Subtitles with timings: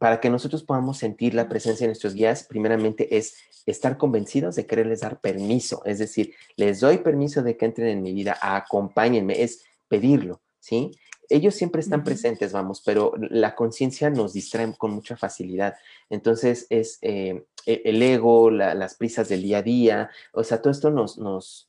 [0.00, 4.64] Para que nosotros podamos sentir la presencia de nuestros guías, primeramente es estar convencidos de
[4.64, 9.42] quererles dar permiso, es decir, les doy permiso de que entren en mi vida, acompáñenme,
[9.42, 10.92] es pedirlo, ¿sí?
[11.28, 15.74] Ellos siempre están presentes, vamos, pero la conciencia nos distrae con mucha facilidad.
[16.08, 20.70] Entonces es eh, e-, el ego, las prisas del día a día, o sea, todo
[20.70, 21.68] esto nos, nos,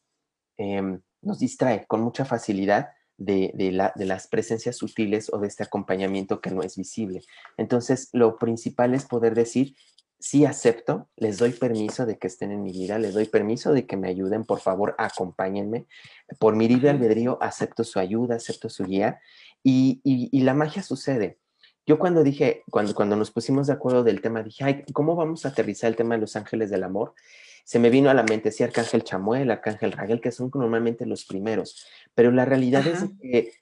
[0.56, 2.92] em, nos distrae con mucha facilidad
[3.26, 7.22] de, las presencias sutiles o de este acompañamiento que no es visible.
[7.58, 9.76] Entonces, lo principal es poder decir,
[10.20, 13.86] sí acepto, les doy permiso de que estén en mi vida, les doy permiso de
[13.86, 15.88] que me ayuden, por favor, acompáñenme.
[16.40, 19.20] Por mi libre albedrío, acepto su ayuda, acepto su guía
[19.64, 21.40] y, y, la magia sucede.
[21.86, 25.46] Yo cuando dije, cuando, cuando nos pusimos de acuerdo del tema, dije, ay, ¿cómo vamos
[25.46, 27.14] a aterrizar el tema de los ángeles del amor?
[27.64, 31.26] Se me vino a la mente, sí, Arcángel Chamuel, Arcángel Raguel, que son normalmente los
[31.26, 33.54] primeros, pero la realidad es que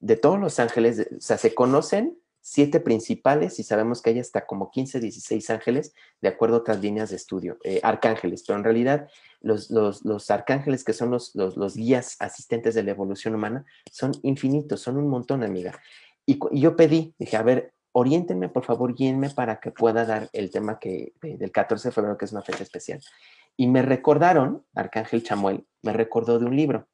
[0.00, 4.46] de todos los ángeles, o sea, se conocen siete principales y sabemos que hay hasta
[4.46, 8.64] como 15, 16 ángeles, de acuerdo a otras líneas de estudio, eh, arcángeles, pero en
[8.64, 9.08] realidad
[9.40, 14.80] los, los, arcángeles que son los, los, guías asistentes de la evolución humana son infinitos,
[14.80, 15.78] son un montón, amiga.
[16.24, 20.30] Y, y yo pedí, dije, a ver, oriéntenme, por favor, guíenme para que pueda dar
[20.32, 23.00] el tema que, del 14 de febrero, que es una fecha especial.
[23.56, 26.86] Y me recordaron, Arcángel Chamuel, me recordó de un libro.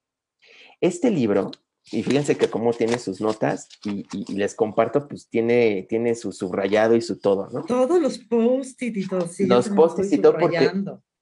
[0.80, 1.50] Este libro,
[1.92, 6.96] y fíjense que como tiene sus notas y, les comparto, pues tiene, tiene su subrayado
[6.96, 7.64] y su todo, ¿no?
[7.64, 9.28] Todos los post-it y todo.
[9.28, 10.70] Sí, los post-it y todo, porque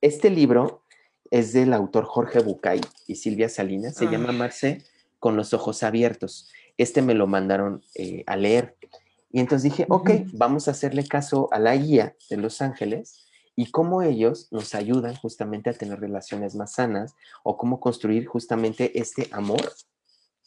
[0.00, 0.84] este libro
[1.30, 4.32] es del autor Jorge Bucay y Silvia Salinas, se llama ah.
[4.32, 4.84] Marce
[5.18, 6.50] con los ojos abiertos.
[6.78, 8.76] Este me lo mandaron eh, a leer.
[9.32, 13.26] Y entonces dije, ok, vamos a hacerle caso a la guía de los ángeles
[13.56, 18.98] y cómo ellos nos ayudan justamente a tener relaciones más sanas o cómo construir justamente
[18.98, 19.72] este amor,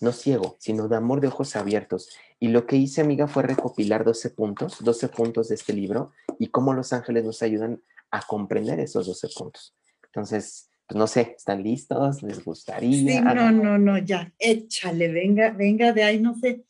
[0.02, 2.10] no ciego, sino de amor de ojos abiertos.
[2.40, 6.48] Y lo que hice, amiga, fue recopilar 12 puntos, 12 puntos de este libro y
[6.48, 7.82] cómo los ángeles nos ayudan
[8.12, 9.76] a comprender esos 12 puntos.
[10.06, 12.22] Entonces, pues no sé, ¿están listos?
[12.22, 12.92] ¿Les gustaría?
[12.92, 16.64] Sí, no, no, no, ya, échale, venga, venga de ahí, no sé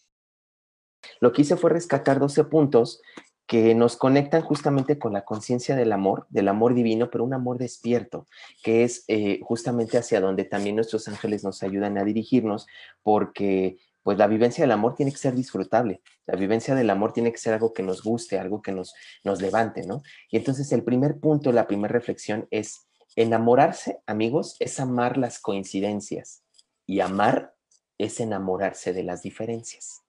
[1.20, 3.02] lo que hice fue rescatar 12 puntos
[3.48, 7.58] que nos conectan justamente con la conciencia del amor, del amor divino, pero un amor
[7.58, 8.26] despierto,
[8.64, 12.66] que es eh, justamente hacia donde también nuestros ángeles nos ayudan a dirigirnos,
[13.04, 17.32] porque pues la vivencia del amor tiene que ser disfrutable, la vivencia del amor tiene
[17.32, 20.02] que ser algo que nos guste, algo que nos, nos levante, ¿no?
[20.30, 26.44] Y entonces el primer punto, la primera reflexión es, enamorarse, amigos, es amar las coincidencias
[26.86, 27.56] y amar
[27.98, 30.05] es enamorarse de las diferencias.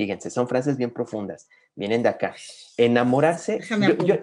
[0.00, 1.46] Fíjense, son frases bien profundas,
[1.76, 2.34] vienen de acá.
[2.78, 3.56] Enamorarse.
[3.56, 4.16] Déjame yo,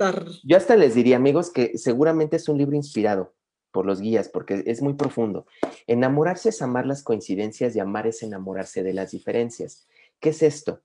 [0.44, 3.36] yo, hasta les diría, amigos, que seguramente es un libro inspirado
[3.70, 5.46] por los guías, porque es muy profundo.
[5.86, 9.88] Enamorarse es amar las coincidencias y amar es enamorarse de las diferencias.
[10.20, 10.82] ¿Qué es esto?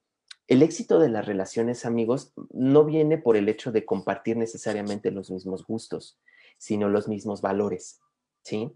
[0.46, 5.30] El éxito de las relaciones, amigos, no viene por el hecho de compartir necesariamente los
[5.30, 6.20] mismos gustos,
[6.58, 8.02] sino los mismos valores,
[8.42, 8.70] ¿sí?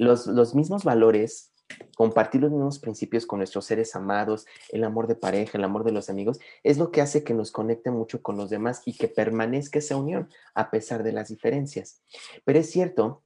[0.00, 1.51] Los, los mismos valores
[1.96, 5.92] compartir los mismos principios con nuestros seres amados, el amor de pareja, el amor de
[5.92, 9.08] los amigos, es lo que hace que nos conecte mucho con los demás y que
[9.08, 12.02] permanezca esa unión a pesar de las diferencias.
[12.44, 13.22] Pero es cierto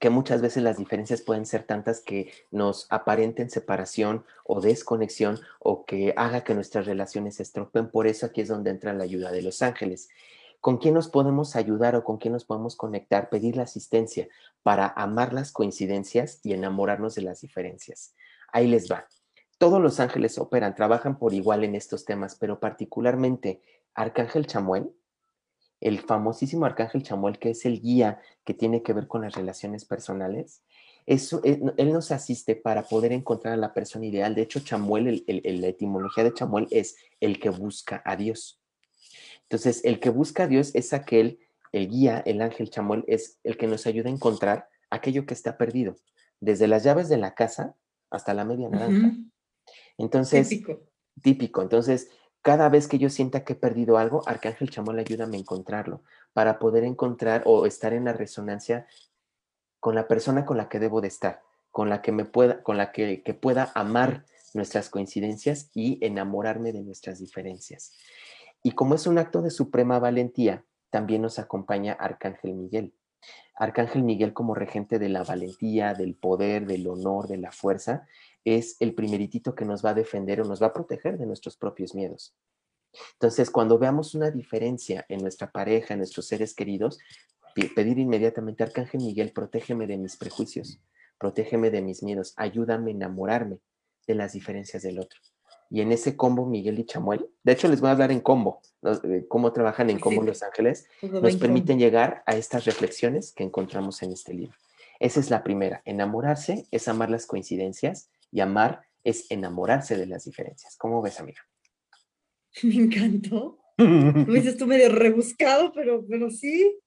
[0.00, 5.84] que muchas veces las diferencias pueden ser tantas que nos aparenten separación o desconexión o
[5.84, 7.90] que haga que nuestras relaciones se estropeen.
[7.90, 10.08] Por eso aquí es donde entra la ayuda de los ángeles
[10.66, 14.26] con quién nos podemos ayudar o con quién nos podemos conectar, pedir la asistencia
[14.64, 18.16] para amar las coincidencias y enamorarnos de las diferencias.
[18.52, 19.06] Ahí les va.
[19.58, 23.62] Todos los ángeles operan, trabajan por igual en estos temas, pero particularmente
[23.94, 24.90] Arcángel Chamuel,
[25.80, 29.84] el famosísimo Arcángel Chamuel, que es el guía que tiene que ver con las relaciones
[29.84, 30.64] personales,
[31.06, 34.34] eh, él, nos asiste para poder encontrar a la persona ideal.
[34.34, 38.60] De hecho, Chamuel, la etimología de Chamuel es el que busca a Dios.
[39.48, 41.38] Entonces, el que busca a Dios es aquel,
[41.72, 45.56] el guía, el ángel chamuel, es el que nos ayuda a encontrar aquello que está
[45.56, 45.96] perdido,
[46.40, 47.76] desde las llaves de la casa
[48.10, 49.12] hasta la media naranja.
[49.98, 50.80] Entonces, típico.
[51.22, 51.62] típico.
[51.62, 52.08] Entonces,
[52.42, 56.02] cada vez que yo sienta que he perdido algo, Arcángel Chamuel ayúdame a encontrarlo,
[56.32, 58.86] para poder encontrar o estar en la resonancia
[59.80, 62.76] con la persona con la que debo de estar, con la que me pueda, con
[62.76, 67.92] la que, que pueda amar nuestras coincidencias y enamorarme de nuestras diferencias.
[68.62, 72.94] Y como es un acto de suprema valentía, también nos acompaña Arcángel Miguel.
[73.54, 78.06] Arcángel Miguel como regente de la valentía, del poder, del honor, de la fuerza,
[78.44, 81.56] es el primeritito que nos va a defender o nos va a proteger de nuestros
[81.56, 82.34] propios miedos.
[83.14, 86.98] Entonces, cuando veamos una diferencia en nuestra pareja, en nuestros seres queridos,
[87.74, 90.78] pedir inmediatamente, Arcángel Miguel, protégeme de mis prejuicios,
[91.18, 93.58] protégeme de mis miedos, ayúdame a enamorarme
[94.06, 95.18] de las diferencias del otro.
[95.70, 98.60] Y en ese combo, Miguel y Chamuel, de hecho les voy a hablar en combo,
[99.28, 104.12] cómo trabajan en combo Los Ángeles, nos permiten llegar a estas reflexiones que encontramos en
[104.12, 104.56] este libro.
[105.00, 105.82] Esa es la primera.
[105.84, 110.76] Enamorarse es amar las coincidencias y amar es enamorarse de las diferencias.
[110.76, 111.40] ¿Cómo ves, amiga?
[112.62, 113.58] Me encantó.
[113.76, 116.78] Tú dices tú medio rebuscado, pero, pero sí.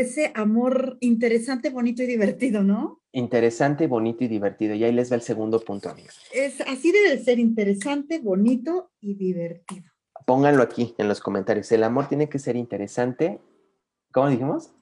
[0.00, 3.02] Ese amor interesante, bonito y divertido, ¿no?
[3.12, 4.74] Interesante, bonito y divertido.
[4.74, 6.08] Y ahí les va el segundo punto, amiga.
[6.32, 9.90] Es, así debe ser, interesante, bonito y divertido.
[10.24, 11.70] Pónganlo aquí en los comentarios.
[11.72, 13.42] El amor tiene que ser interesante.
[14.10, 14.72] ¿Cómo dijimos?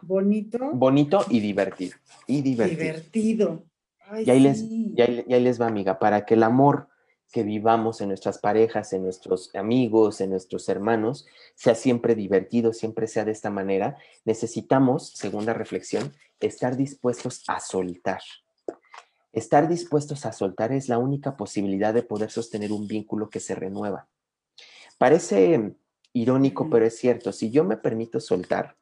[0.00, 0.70] Bonito.
[0.72, 1.98] Bonito y divertido.
[2.26, 2.80] Y divertido.
[2.80, 3.64] Divertido.
[4.24, 6.88] y, ahí les, y ahí les va, amiga, para que el amor
[7.34, 11.26] que vivamos en nuestras parejas, en nuestros amigos, en nuestros hermanos,
[11.56, 18.20] sea siempre divertido, siempre sea de esta manera, necesitamos, segunda reflexión, estar dispuestos a soltar.
[19.32, 23.56] Estar dispuestos a soltar es la única posibilidad de poder sostener un vínculo que se
[23.56, 24.06] renueva.
[24.96, 25.74] Parece
[26.12, 28.76] irónico, pero es cierto, si yo me permito soltar,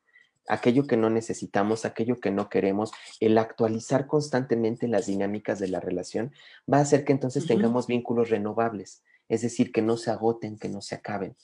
[0.49, 5.81] aquello que no necesitamos, aquello que no queremos, el actualizar constantemente las dinámicas de la
[5.81, 6.33] relación,
[6.73, 10.69] va a hacer que entonces tengamos vínculos renovables, es decir, que no se agoten, que
[10.69, 11.37] no se acaben.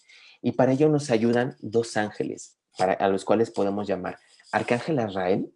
[0.42, 4.18] Y para ello nos ayudan dos ángeles, para, a los cuales podemos llamar
[4.52, 5.52] Arcángel Azrael,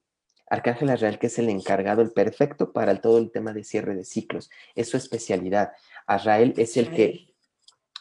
[0.49, 4.05] Arcángel Azrael que es el encargado, el perfecto para todo el tema de cierre de
[4.05, 5.73] ciclos, es su especialidad.
[6.07, 7.35] Azrael es el que,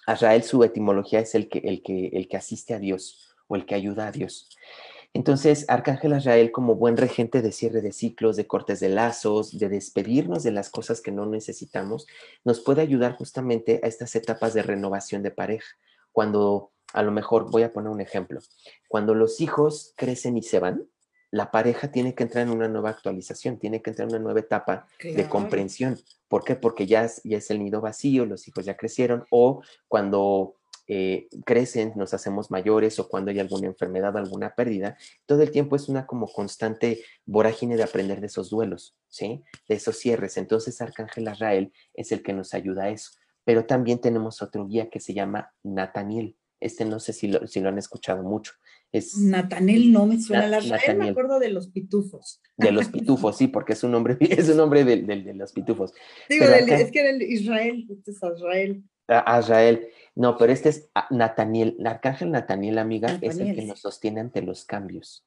[0.06, 3.66] Azrael su etimología es el que, el que, el que asiste a Dios o el
[3.66, 4.50] que ayuda a Dios.
[5.14, 9.68] Entonces, Arcángel Azrael, como buen regente de cierre de ciclos, de cortes de lazos, de
[9.68, 12.08] despedirnos de las cosas que no necesitamos,
[12.46, 15.68] nos puede ayudar justamente a estas etapas de renovación de pareja.
[16.14, 18.40] Cuando, a lo mejor, voy a poner un ejemplo,
[18.88, 20.88] cuando los hijos crecen y se van,
[21.30, 24.42] la pareja tiene que entrar en una nueva actualización, tiene que entrar en una nueva
[24.42, 25.98] etapa de comprensión.
[26.28, 26.56] ¿Por qué?
[26.56, 30.56] Porque ya, ya es el nido vacío, los hijos ya crecieron, o cuando
[30.94, 35.78] eh, crecen, nos hacemos mayores o cuando hay alguna enfermedad, alguna pérdida, todo el tiempo
[35.78, 39.42] es una como constante vorágine de aprender de esos duelos, ¿sí?
[39.70, 40.36] De esos cierres.
[40.36, 43.12] Entonces Arcángel Azrael es el que nos ayuda a eso.
[43.46, 46.36] Pero también tenemos otro guía que se llama Nataniel.
[46.60, 48.52] Este no sé si lo, si lo han escuchado mucho.
[48.92, 50.60] Es, Natanel no me suena la
[50.96, 52.42] me acuerdo de los pitufos.
[52.58, 55.94] De los pitufos, sí, porque es un nombre, es un nombre de, de, los pitufos.
[56.28, 58.84] Digo, es que era el Israel, este es Israel.
[59.20, 59.90] Azrael.
[60.16, 64.42] No, pero este es Nataniel, el arcángel Nataniel, amiga, es el que nos sostiene ante
[64.42, 65.26] los cambios.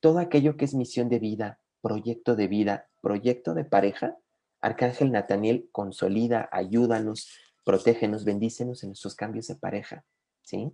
[0.00, 4.16] Todo aquello que es misión de vida, proyecto de vida, proyecto de pareja,
[4.60, 7.28] arcángel Nataniel consolida, ayúdanos,
[7.64, 10.04] protégenos, bendícenos en nuestros cambios de pareja.
[10.42, 10.72] ¿Sí?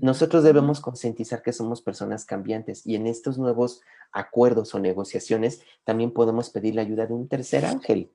[0.00, 3.82] Nosotros debemos concientizar que somos personas cambiantes y en estos nuevos
[4.12, 8.10] acuerdos o negociaciones también podemos pedir la ayuda de un tercer ángel,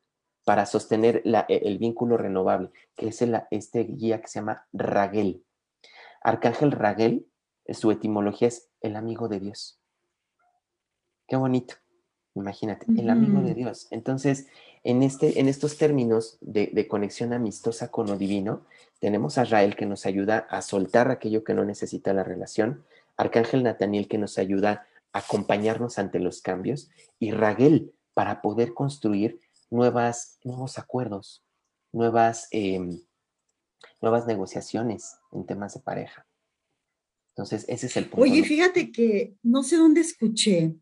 [0.45, 5.43] para sostener e, el vínculo renovable, que es el, este guía que se llama Raguel.
[6.21, 7.27] Arcángel Raguel,
[7.67, 9.79] su etimología es el amigo de Dios.
[11.27, 11.75] Qué bonito,
[12.35, 13.87] imagínate, el amigo de Dios.
[13.89, 14.47] Entonces,
[14.83, 18.65] en, este, en estos términos de, de, conexión amistosa con lo divino,
[18.99, 22.85] tenemos a Rael que nos ayuda a soltar aquello que no necesita la relación,
[23.17, 29.39] Arcángel Nataniel que nos ayuda a acompañarnos ante los cambios y Raguel para poder construir
[29.75, 31.43] nuevas, nuevos acuerdos,
[31.91, 32.99] nuevas, em,
[34.01, 36.25] nuevas negociaciones en temas de pareja.
[37.29, 38.21] Entonces, ese es el punto.
[38.21, 40.75] Oye, fíjate que no sé dónde escuché,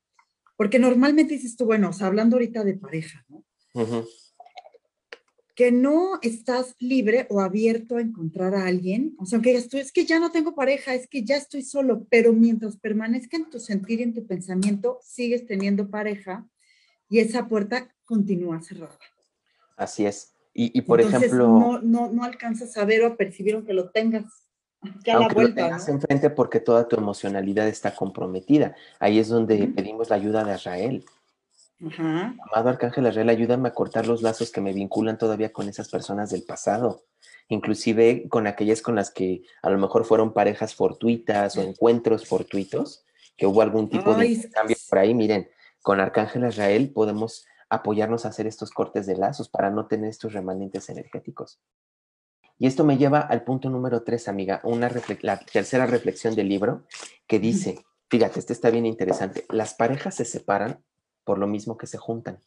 [0.55, 3.43] porque normalmente dices tú, bueno, hablando ahorita de pareja, ¿no?
[5.55, 9.91] Que no estás libre o abierto a encontrar a alguien, o sea, que tú, es
[9.91, 13.59] que ya no tengo pareja, es que ya estoy solo, pero mientras permanezca en tu
[13.59, 16.47] sentir y en tu pensamiento, sigues teniendo pareja
[17.09, 18.97] y esa puerta continúa cerrada.
[19.77, 20.33] Así es.
[20.53, 21.47] Y, por ejemplo...
[21.47, 24.25] No, no, no alcanzas a ver o a percibir aunque lo tengas.
[25.03, 28.75] Ya aunque la vuelta, lo tengas enfrente porque toda tu emocionalidad está comprometida.
[28.99, 31.05] Ahí es donde pedimos la ayuda de Israel.
[31.79, 36.29] Amado Arcángel Israel, ayúdame a cortar los lazos que me vinculan todavía con esas personas
[36.29, 37.03] del pasado,
[37.49, 43.05] inclusive con aquellas con las que a lo mejor fueron parejas fortuitas o encuentros fortuitos,
[43.35, 45.13] que hubo algún tipo de cambio por ahí.
[45.13, 45.49] Miren,
[45.83, 50.33] con Arcángel Israel podemos apoyarnos a hacer estos cortes de lazos para no tener estos
[50.33, 51.61] remanentes energéticos.
[52.57, 54.89] Y esto me lleva al punto número tres, amiga, una
[55.21, 56.83] la tercera reflexión del libro
[57.27, 60.83] que dice, fíjate, este está bien interesante, las parejas se separan
[61.25, 62.39] por lo mismo que se juntan.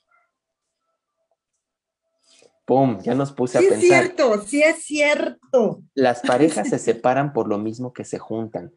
[2.67, 2.99] ¡Pum!
[3.01, 3.79] Ya nos puse a pensar.
[3.79, 5.83] Sí es cierto, sí es cierto.
[5.95, 8.73] Las parejas se separan por lo mismo que se juntan.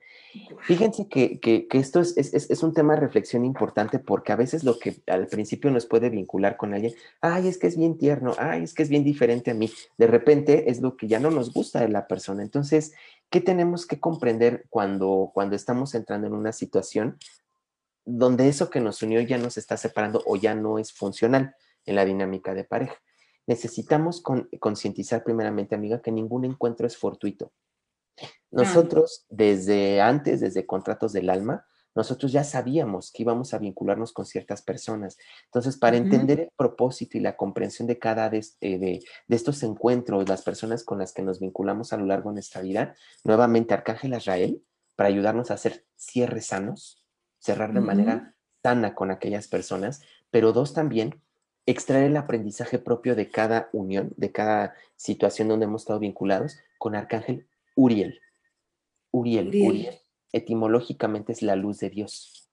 [0.61, 5.01] Fíjense que, esto es, es, un tema de reflexión importante porque a veces lo que
[5.07, 8.75] al principio nos puede vincular con alguien, ay, es que es bien tierno, ay, es
[8.75, 11.79] que es bien diferente a mí, de repente es lo que ya no nos gusta
[11.79, 12.43] de la persona.
[12.43, 12.93] Entonces,
[13.31, 17.17] ¿qué tenemos que comprender cuando, cuando estamos entrando en una situación
[18.05, 21.55] donde eso que nos unió ya nos está separando o ya no es funcional
[21.85, 22.95] en la dinámica de pareja?
[23.49, 24.21] Necesitamos
[24.59, 27.51] concientizar primeramente, amiga, que ningún encuentro es fortuito.
[28.51, 31.65] Nosotros, desde antes, desde contratos del alma,
[31.95, 35.17] nosotros ya sabíamos que íbamos a vincularnos con ciertas personas.
[35.45, 39.01] Entonces, para entender el propósito y la comprensión de cada de, eh, de,
[39.35, 42.93] estos encuentros, las personas con las que nos vinculamos a lo largo de nuestra vida,
[43.23, 44.61] nuevamente Arcángel Israel,
[44.95, 47.03] para ayudarnos a hacer cierres sanos,
[47.39, 51.19] cerrar de manera sana con aquellas personas, pero dos también,
[51.69, 56.95] extraer el aprendizaje propio de cada unión, de cada situación donde hemos estado vinculados con
[56.95, 58.21] Arcángel Uriel.
[59.11, 59.99] Uriel, Uriel.
[60.31, 62.49] etimológicamente es la luz de Dios.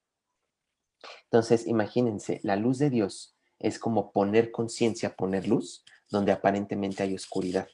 [1.25, 7.14] Entonces, imagínense, la luz de Dios es como poner conciencia, poner luz, donde aparentemente hay
[7.14, 7.68] oscuridad.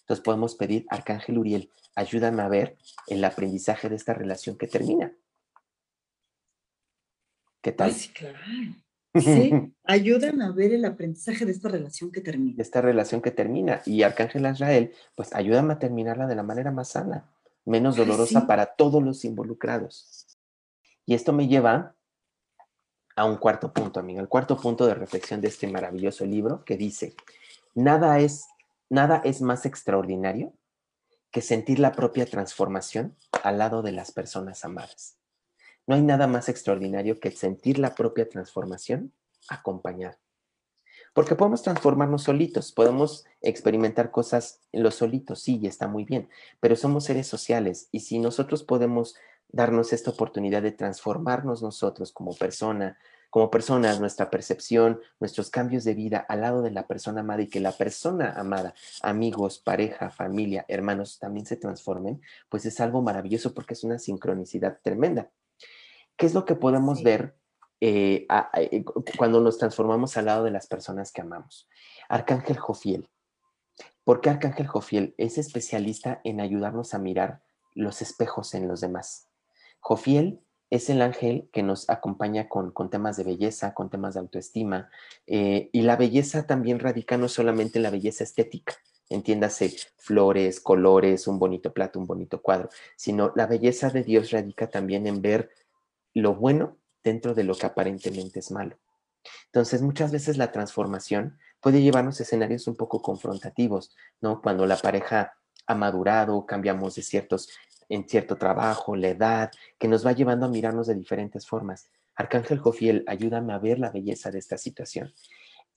[0.00, 5.12] Entonces podemos pedir, Arcángel Uriel, ayúdame a ver el aprendizaje de esta relación que termina.
[7.60, 7.92] ¿Qué tal?
[8.14, 8.38] Claro.
[9.20, 9.52] Sí,
[9.84, 12.56] ayudan a ver el aprendizaje de esta relación que termina.
[12.56, 13.82] De esta relación que termina.
[13.86, 17.24] Y Arcángel Israel, pues ayúdame a terminarla de la manera más sana,
[17.64, 20.26] menos dolorosa para todos los involucrados.
[21.04, 21.94] Y esto me lleva
[23.14, 26.76] a un cuarto punto, amiga, el cuarto punto de reflexión de este maravilloso libro que
[26.76, 27.14] dice,
[27.74, 28.46] nada es,
[28.90, 30.52] nada es más extraordinario
[31.30, 35.16] que sentir la propia transformación al lado de las personas amadas.
[35.86, 39.12] No hay nada más extraordinario que sentir la propia transformación
[39.48, 40.18] acompañar.
[41.14, 46.28] Porque podemos transformarnos solitos, podemos experimentar cosas los solitos, sí, y está muy bien,
[46.60, 49.14] pero somos seres sociales y si nosotros podemos
[49.48, 52.98] darnos esta oportunidad de transformarnos nosotros como persona,
[53.30, 57.48] como personas, nuestra percepción, nuestros cambios de vida al lado de la persona amada y
[57.48, 63.54] que la persona amada, amigos, pareja, familia, hermanos, también se transformen, pues es algo maravilloso
[63.54, 65.30] porque es una sincronicidad tremenda.
[66.16, 67.36] ¿Qué es lo que podemos ver
[67.80, 68.84] eh, eh,
[69.18, 71.68] cuando nos transformamos al lado de las personas que amamos?
[72.08, 73.08] Arcángel Jofiel.
[74.04, 77.42] ¿Por qué Arcángel Jofiel es especialista en ayudarnos a mirar
[77.74, 79.28] los espejos en los demás?
[79.80, 84.90] Jofiel es el ángel que nos acompaña con, temas de belleza, con temas de autoestima,
[85.26, 88.74] eh, y la belleza también radica no solamente en la belleza estética,
[89.08, 94.68] entiéndase flores, colores, un bonito plato, un bonito cuadro, sino la belleza de Dios radica
[94.68, 95.50] también en ver
[96.20, 98.78] lo bueno dentro de lo que aparentemente es malo.
[99.46, 104.40] Entonces, muchas veces la transformación puede llevarnos a escenarios un poco confrontativos, ¿no?
[104.40, 105.34] Cuando la pareja
[105.66, 107.48] ha madurado, cambiamos de ciertos,
[107.88, 111.90] en cierto trabajo, la edad, que nos va llevando a mirarnos de diferentes formas.
[112.14, 115.12] Arcángel Jofiel, ayúdame a ver la belleza de esta situación.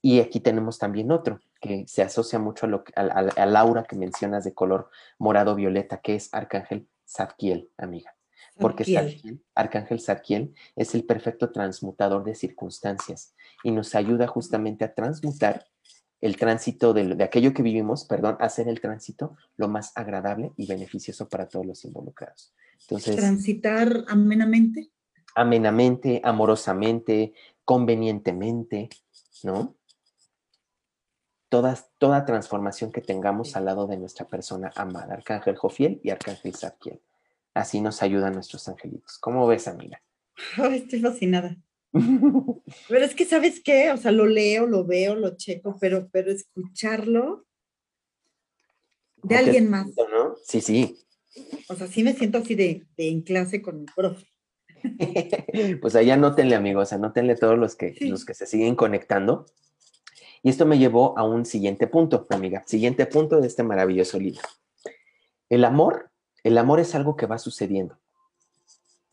[0.02, 4.46] Y aquí tenemos también otro que se asocia mucho a, lo, al aura que mencionas
[4.46, 8.16] de color morado-violeta, que es Arcángel Zadkiel, amiga
[8.60, 15.66] porque Arcángel Sarkiel es el perfecto transmutador de circunstancias y nos ayuda justamente a transmutar
[16.22, 20.68] el tránsito de, aquello que vivimos, perdón, a hacer el tránsito lo más agradable y
[20.68, 22.54] beneficioso para todos los involucrados.
[22.82, 24.92] Entonces, transitar amenamente.
[25.36, 28.90] Amenamente, amorosamente, convenientemente,
[29.44, 29.76] ¿no?
[31.48, 36.54] Toda, toda transformación que tengamos al lado de nuestra persona amada, Arcángel Jofiel y Arcángel
[36.54, 37.02] Sarkiel.
[37.60, 39.18] Así nos ayudan nuestros angelitos.
[39.18, 40.02] ¿Cómo ves, amiga?
[40.74, 41.58] estoy fascinada.
[42.88, 43.92] pero es que, ¿sabes qué?
[43.92, 47.46] O sea, lo leo, lo veo, lo checo, pero, pero escucharlo
[49.24, 49.88] de alguien más.
[49.88, 50.36] ¿no?
[50.42, 50.96] Sí, sí.
[51.68, 54.26] O sea, sí me siento así de, en clase con mi profe.
[55.82, 59.48] pues allá anótenle, amigos, anótenle todos los que, los que se siguen conectando.
[60.44, 62.64] Y esto me llevó a un siguiente punto, amiga.
[62.66, 64.44] Siguiente punto de este maravilloso libro.
[65.50, 66.09] El amor
[66.44, 67.98] el amor es algo que va sucediendo.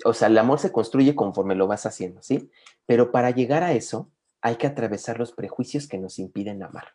[0.04, 2.50] O sea, el amor se construye conforme lo vas haciendo, ¿sí?
[2.86, 6.94] Pero para llegar a eso hay que atravesar los prejuicios que nos impiden amar.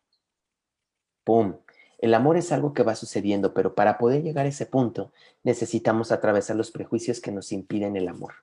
[1.23, 1.57] ¡Pum!
[1.97, 5.11] El amor es algo que va sucediendo, pero para poder llegar a ese punto
[5.43, 8.33] necesitamos atravesar los prejuicios que nos impiden el amor.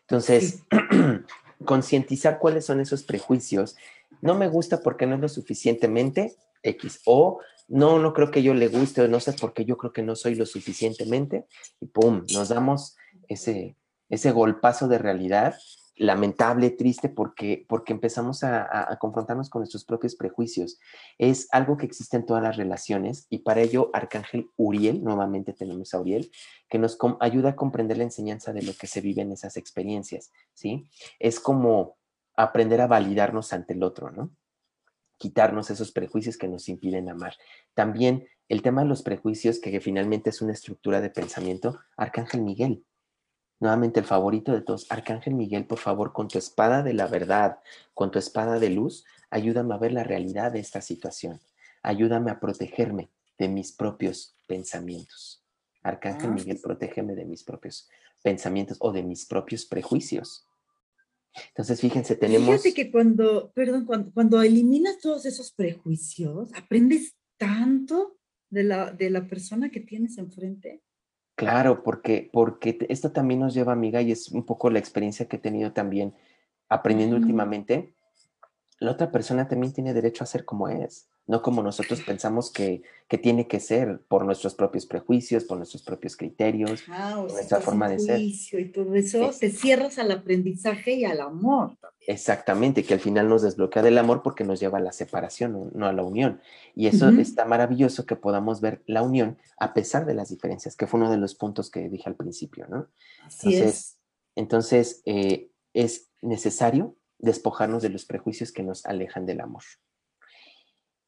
[0.00, 0.64] Entonces,
[1.64, 3.76] concientizar cuáles son esos prejuicios
[4.20, 7.00] no me gusta porque no es lo suficientemente X.
[7.06, 10.02] O no, no creo que yo le guste, o no sé porque yo creo que
[10.02, 11.46] no soy lo suficientemente.
[11.80, 12.96] Y pum, nos damos
[13.28, 13.76] ese,
[14.08, 15.54] ese golpazo de realidad
[15.96, 20.78] lamentable, triste, porque, porque empezamos a, confrontarnos con nuestros propios prejuicios.
[21.18, 25.94] Es algo que existe en todas las relaciones y para ello Arcángel Uriel, nuevamente tenemos
[25.94, 26.30] a Uriel,
[26.68, 30.32] que nos ayuda a comprender la enseñanza de lo que se vive en esas experiencias,
[30.52, 30.88] ¿sí?
[31.18, 31.96] Es como
[32.36, 34.30] aprender a validarnos ante el otro, ¿no?
[35.18, 37.34] Quitarnos esos prejuicios que nos impiden amar.
[37.74, 42.84] También el tema de los prejuicios, que finalmente es una estructura de pensamiento, Arcángel Miguel,
[43.60, 47.60] Nuevamente el favorito de todos, Arcángel Miguel, por favor, con tu espada de la verdad,
[47.94, 51.40] con tu espada de luz, ayúdame a ver la realidad de esta situación.
[51.82, 55.42] Ayúdame a protegerme de mis propios pensamientos.
[55.82, 56.34] Arcángel ah.
[56.34, 57.88] Miguel, protégeme de mis propios
[58.22, 60.46] pensamientos o de mis propios prejuicios.
[61.48, 62.48] Entonces, fíjense, tenemos...
[62.48, 68.16] Fíjate que cuando, perdón, cuando, cuando eliminas todos esos prejuicios, aprendes tanto
[68.50, 70.82] de la, de la persona que tienes enfrente.
[71.36, 75.36] Claro, porque, porque esto también nos lleva, amiga, y es un poco la experiencia que
[75.36, 76.14] he tenido también
[76.68, 77.96] aprendiendo últimamente.
[78.78, 82.82] La otra persona también tiene derecho a ser como es, no como nosotros pensamos que,
[83.08, 87.88] que tiene que ser por nuestros propios prejuicios, por nuestros propios criterios, por nuestra forma
[87.88, 88.20] de ser.
[88.20, 91.78] Y todo eso, te cierras al aprendizaje y al amor.
[92.06, 95.86] Exactamente, que al final nos desbloquea del amor porque nos lleva a la separación, no
[95.86, 96.40] a la unión.
[96.74, 100.86] Y eso está maravilloso que podamos ver la unión a pesar de las diferencias, que
[100.86, 102.88] fue uno de los puntos que dije al principio, ¿no?
[103.24, 103.98] Así entonces, es.
[104.36, 109.62] Entonces, eh, es necesario despojarnos de los prejuicios que nos alejan del amor.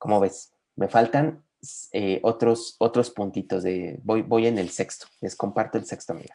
[0.06, 0.54] ¿Cómo ves?
[0.76, 1.44] Me faltan
[1.90, 3.98] eh, otros, otros puntitos de...
[4.04, 6.32] Voy, voy en el sexto, les comparto el sexto, amiga.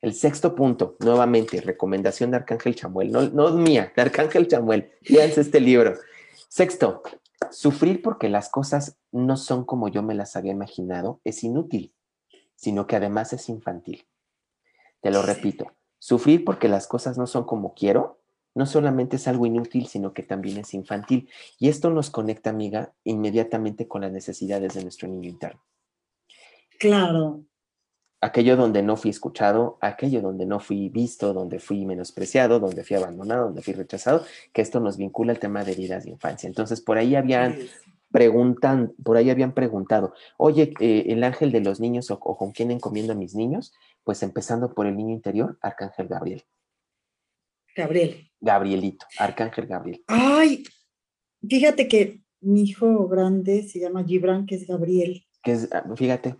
[0.00, 4.92] El sexto punto, nuevamente, recomendación de Arcángel Chamuel, no, no mía, de Arcángel Chamuel.
[5.02, 5.94] Fíjense este libro.
[6.48, 7.02] Sexto,
[7.50, 11.92] sufrir porque las cosas no son como yo me las había imaginado es inútil,
[12.54, 14.06] sino que además es infantil.
[15.00, 18.20] Te lo repito, sufrir porque las cosas no son como quiero
[18.54, 21.28] no solamente es algo inútil, sino que también es infantil.
[21.58, 25.60] Y esto nos conecta, amiga, inmediatamente con las necesidades de nuestro niño interno.
[26.78, 27.44] Claro,
[28.24, 32.96] aquello donde no fui escuchado, aquello donde no fui visto, donde fui menospreciado, donde fui
[32.96, 36.46] abandonado, donde fui rechazado, que esto nos vincula al tema de heridas de infancia.
[36.46, 37.58] Entonces, por ahí habían
[38.10, 42.70] preguntan, por ahí habían preguntado, oye, eh, el ángel de los niños o, con quién
[42.70, 43.72] encomiendo a mis niños,
[44.04, 46.44] pues empezando por el niño interior, Arcángel Gabriel.
[47.74, 48.30] Gabriel.
[48.40, 50.04] Gabrielito, Arcángel Gabriel.
[50.06, 50.64] Ay,
[51.48, 55.24] fíjate que mi hijo grande se llama Gibran, que es Gabriel.
[55.42, 56.36] Que es, ah, fíjate,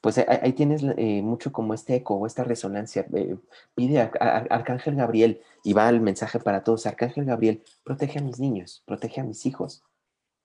[0.00, 3.06] pues ahí, tienes eh, mucho como este eco o esta resonancia.
[3.14, 3.36] Eh,
[3.74, 4.10] pide a,
[4.50, 6.86] Arcángel Gabriel y va el mensaje para todos.
[6.86, 9.82] Arcángel Gabriel, protege a mis niños, protege a mis hijos.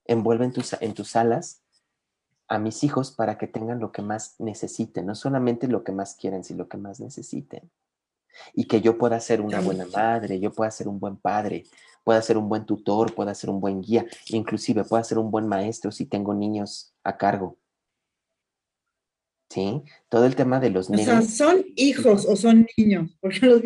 [0.06, 1.62] Envuelve en tus, en tus alas
[2.48, 6.16] a mis hijos para que tengan lo que más necesiten, no solamente lo que más
[6.16, 7.70] quieren, sino lo que más necesiten.
[8.54, 11.64] Y que yo pueda ser una buena madre, yo pueda ser un buen padre,
[12.04, 15.46] pueda ser un buen tutor, pueda ser un buen guía, inclusive pueda ser un buen
[15.46, 17.56] maestro si tengo niños a cargo
[19.50, 19.82] ¿sí?
[20.08, 21.08] Todo el tema de los niños.
[21.08, 23.10] O sea, ¿son hijos o son niños?
[23.20, 23.62] Porque los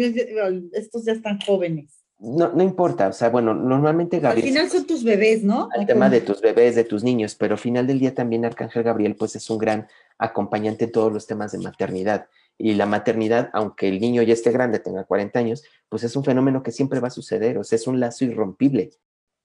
[0.73, 2.01] estos ya están jóvenes.
[2.19, 4.47] No, no importa, o sea, bueno, normalmente Gabriel...
[4.47, 5.69] Al final son tus bebés, ¿no?
[5.77, 8.83] El tema de tus bebés, de tus niños, pero al final del día también Arcángel
[8.83, 12.29] Gabriel pues es un gran acompañante en todos los temas de maternidad.
[12.57, 16.25] Y la maternidad, aunque el niño ya esté grande, tenga 40 años, pues es un
[16.25, 18.91] fenómeno que siempre va a suceder, o sea, es un lazo irrompible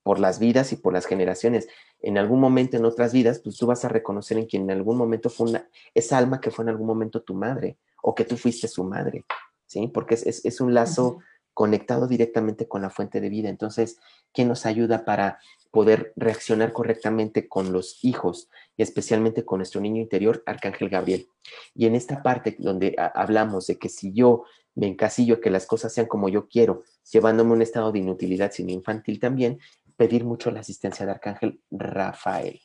[0.03, 1.67] por las vidas y por las generaciones.
[2.01, 4.97] En algún momento, en otras vidas, pues tú vas a reconocer en quien en algún
[4.97, 8.37] momento fue una, esa alma que fue en algún momento tu madre o que tú
[8.37, 9.25] fuiste su madre,
[9.65, 9.87] ¿sí?
[9.87, 11.19] Porque es, un lazo
[11.53, 13.49] conectado directamente con la fuente de vida.
[13.49, 13.97] Entonces,
[14.33, 15.39] ¿quién nos ayuda para
[15.71, 21.27] poder reaccionar correctamente con los hijos y especialmente con nuestro niño interior, Arcángel Gabriel.
[21.75, 24.43] Y en esta parte donde hablamos de que si yo
[24.75, 28.51] me encasillo que las cosas sean como yo quiero, llevándome a un estado de inutilidad,
[28.51, 29.59] sino infantil también,
[29.97, 32.61] pedir mucho la asistencia de Arcángel Rafael.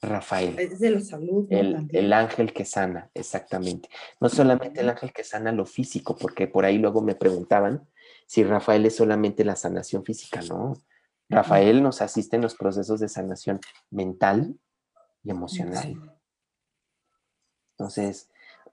[0.00, 0.58] Rafael.
[0.58, 1.46] Es de la salud.
[1.50, 3.88] El, ángel que sana, exactamente.
[4.20, 7.86] No solamente el ángel que sana lo físico, porque por ahí luego me preguntaban
[8.26, 10.74] si Rafael es solamente la sanación física, no.
[11.28, 13.60] Rafael nos asiste en los procesos de sanación
[13.90, 14.56] mental
[15.22, 16.18] y emocional.
[17.72, 18.30] Entonces,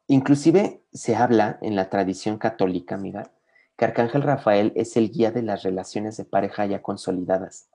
[0.07, 3.31] inclusive se habla en la tradición católica, amiga,
[3.77, 7.67] que Arcángel Rafael es el guía de las relaciones de pareja ya consolidadas.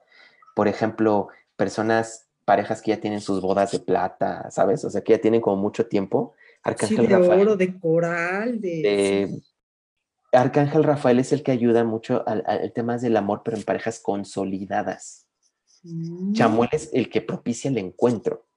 [0.55, 4.83] Por ejemplo, personas, parejas que ya tienen sus bodas de plata, ¿sabes?
[4.83, 6.33] O sea, que ya tienen como mucho tiempo.
[6.63, 9.41] Arcángel de oro, de coral, de...
[10.31, 15.27] Arcángel Rafael es el que ayuda mucho al, tema del amor, pero en parejas consolidadas.
[15.83, 16.33] Mm.
[16.33, 18.47] Chamuel es el que propicia el encuentro.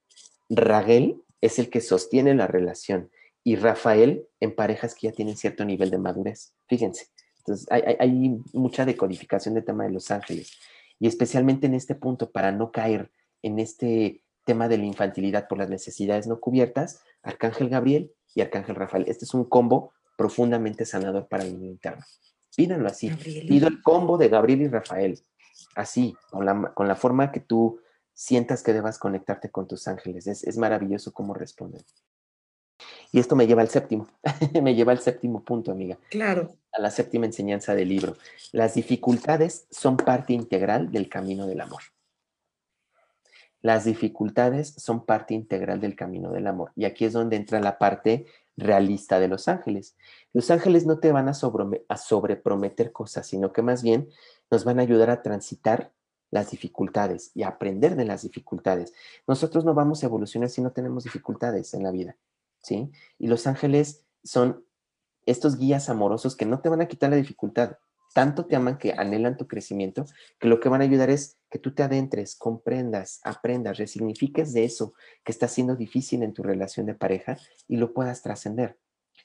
[0.48, 3.10] Raguel es el que sostiene la relación.
[3.42, 6.54] Y Rafael en parejas que ya tienen cierto nivel de madurez.
[6.68, 7.08] Fíjense.
[7.38, 10.52] Entonces, hay, hay- hay mucha decodificación del tema de los ángeles.
[10.98, 13.10] Y especialmente en este punto, para no caer
[13.42, 18.76] en este tema de la infantilidad por las necesidades no cubiertas, Arcángel Gabriel y Arcángel
[18.76, 19.04] Rafael.
[19.08, 22.04] Este es un combo profundamente sanador para el niño interno.
[22.56, 23.08] Pídanlo así.
[23.08, 23.46] Gabriel.
[23.48, 25.18] Pido el combo de Gabriel y Rafael.
[25.74, 27.80] Así, con la, con la forma que tú
[28.12, 30.26] sientas que debas conectarte con tus ángeles.
[30.26, 31.82] Es, es maravilloso cómo responden.
[33.12, 34.08] Y esto me lleva al séptimo.
[34.62, 36.56] me lleva al séptimo punto, amiga Claro.
[36.72, 38.16] a la séptima enseñanza del libro.
[38.52, 41.82] Las dificultades son parte integral del camino del amor.
[43.62, 46.72] Las dificultades son parte integral del camino del amor.
[46.76, 49.96] Y aquí es donde entra la parte realista de los ángeles.
[50.32, 54.08] Los ángeles no te van a, a sobreprometer cosas, sino que más bien
[54.50, 55.92] nos van a ayudar a transitar
[56.30, 58.92] las dificultades y a aprender de las dificultades.
[59.26, 62.16] Nosotros no vamos a evolucionar si no tenemos dificultades en la vida,
[62.60, 62.90] ¿sí?
[63.18, 64.64] Y los ángeles son
[65.26, 67.78] estos guías amorosos que no te van a quitar la dificultad.
[68.14, 70.06] Tanto te aman que anhelan tu crecimiento,
[70.38, 74.64] que lo que van a ayudar es que tú te adentres, comprendas, aprendas, resignifiques de
[74.64, 77.36] eso que está siendo difícil en tu relación de pareja
[77.68, 78.78] y lo puedas trascender.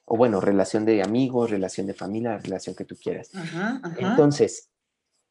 [0.06, 3.30] O bueno, relación de amigos, relación de familia, la relación que tú quieras.
[3.36, 3.95] Ajá, ajá.
[3.99, 4.71] Entonces,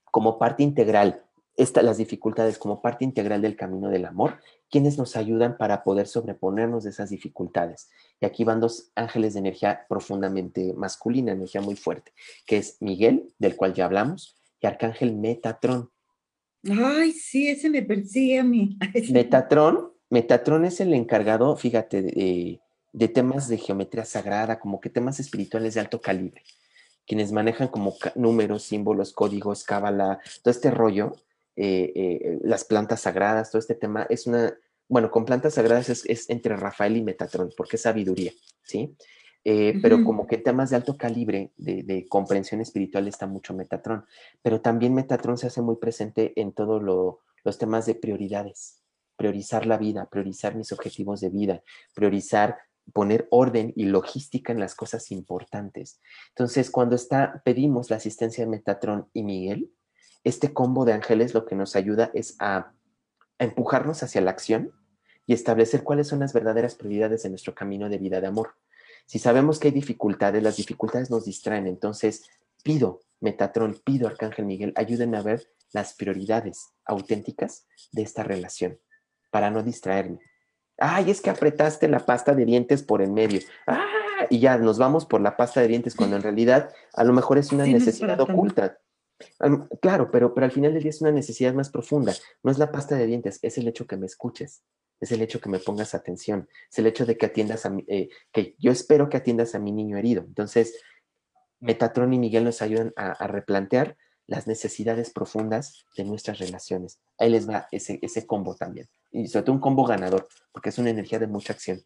[0.05, 1.28] como parte integral,
[1.59, 4.39] esta, las dificultades como parte integral del camino del amor,
[4.71, 7.91] quienes nos ayudan para poder sobreponernos de esas dificultades.
[8.21, 12.13] Y aquí van dos ángeles de energía profundamente masculina, energía muy fuerte,
[12.47, 15.91] que es Miguel, del cual ya hablamos, y Arcángel Metatrón.
[16.63, 18.79] Ay, sí, ese me persigue a mí.
[19.11, 22.61] Metatrón, Metatrón es el encargado, fíjate, de,
[22.93, 26.45] de temas de geometría sagrada, como que temas espirituales de alto calibre.
[27.05, 31.17] Quienes manejan como números, símbolos, códigos, cábala, todo este rollo,
[31.61, 34.57] eh, eh, las plantas sagradas, todo este tema, es una,
[34.89, 38.97] bueno, con plantas sagradas es, es entre Rafael y Metatrón, porque es sabiduría, ¿sí?
[39.45, 44.05] Eh, Pero como que temas de alto calibre, de, de comprensión espiritual, está mucho Metatrón.
[44.43, 46.83] Pero también Metatrón se hace muy presente en todos
[47.45, 48.79] los temas de prioridades
[49.19, 52.57] priorizar la vida, priorizar mis objetivos de vida, priorizar
[52.93, 56.01] poner orden y logística en las cosas importantes.
[56.31, 59.71] Entonces, cuando está, pedimos la asistencia de Metatrón y Miguel,
[60.25, 62.73] este combo de ángeles lo que nos ayuda es a,
[63.39, 64.73] a empujarnos hacia la acción
[65.27, 68.55] y establecer cuáles son las verdaderas prioridades de nuestro camino de vida de amor.
[69.07, 72.25] Si sabemos que hay dificultades, las dificultades nos distraen, entonces
[72.63, 78.79] pido, Metatrón, pido, Arcángel Miguel, ayúdenme a ver las prioridades auténticas de esta relación
[79.31, 80.21] para no distraerme.
[80.79, 83.41] Ay, es que apretaste la pasta de dientes por en medio.
[83.67, 83.85] Ah,
[84.31, 87.39] y ya nos vamos por la pasta de dientes cuando en realidad a lo mejor
[87.39, 88.79] es una Sí, necesidad oculta.
[89.81, 92.15] Claro, pero, pero al final del día es una necesidad más profunda.
[92.43, 94.63] No es la pasta de dientes, es el hecho que me escuches,
[95.01, 97.85] es el hecho que me pongas atención, es el hecho de que atiendas a mi,
[97.89, 100.23] eh, que yo espero que atiendas a mi niño herido.
[100.27, 100.75] Entonces,
[101.61, 107.01] Metatrón y Miguel nos ayudan a, replantear las necesidades profundas de nuestras relaciones.
[107.19, 108.89] Ahí les va ese, ese combo también.
[109.11, 111.83] Y sobre todo un combo ganador, porque es una energía de mucha acción.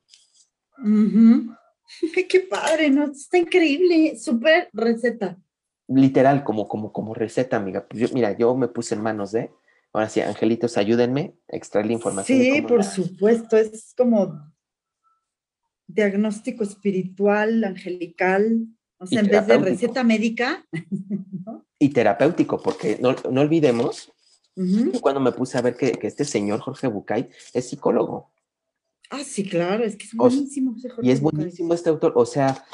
[2.29, 3.05] Qué padre, ¿no?
[3.05, 4.18] Está increíble.
[4.18, 5.38] Súper receta.
[5.88, 7.87] Literal, como, como, como receta, amiga.
[7.88, 9.51] Pues yo- mira, yo me puse en manos de,
[9.92, 12.38] ahora sí, angelitos, ayúdenme a extraer la información.
[12.38, 13.57] Sí, por la- supuesto.
[13.57, 14.53] Es como
[15.87, 18.66] diagnóstico espiritual, angelical.
[18.99, 20.64] O sea, en vez de receta médica.
[21.47, 21.66] ¿no?
[21.79, 24.12] Y terapéutico, porque no, no olvidemos,
[24.55, 28.31] yo cuando me puse a ver que, que este señor, Jorge Bucay, es psicólogo.
[29.11, 30.77] Ah, sí, claro, es que es O buenísimo.
[31.03, 31.37] Y es Bucay.
[31.38, 32.64] buenísimo este autor, o sea,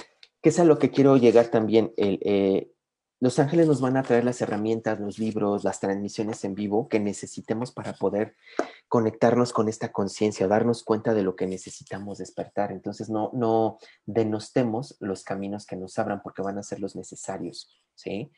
[0.42, 1.92] que es a lo que quiero llegar también.
[1.96, 2.70] El, eh,
[3.20, 7.00] los ángeles nos van a traer las herramientas, los libros, las transmisiones en vivo que
[7.00, 8.36] necesitemos para poder
[8.86, 12.70] conectarnos con esta conciencia, darnos cuenta de lo que necesitamos despertar.
[12.70, 17.68] Entonces, no, no denostemos los caminos que nos abran porque van a ser los necesarios,
[17.94, 18.30] ¿sí?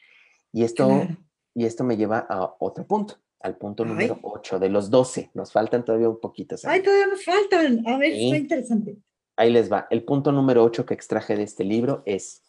[0.53, 1.17] Y esto, Claro.
[1.55, 4.21] y esto me lleva a otro punto, al punto número Ay.
[4.23, 5.31] 8 de los 12.
[5.35, 6.57] Nos faltan todavía un poquito.
[6.65, 7.87] Ay, todavía nos faltan.
[7.87, 8.27] A ver, Sí.
[8.27, 8.97] está interesante.
[9.37, 9.87] Ahí les va.
[9.91, 12.43] El punto número 8 que extraje de este libro es,